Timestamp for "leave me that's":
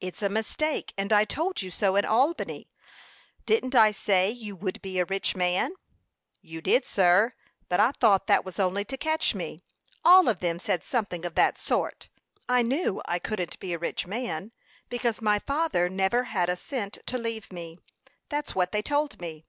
17.18-18.54